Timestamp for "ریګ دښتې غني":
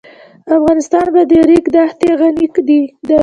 1.49-2.47